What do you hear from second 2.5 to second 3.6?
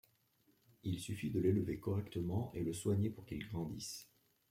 et le soigner pour qu'il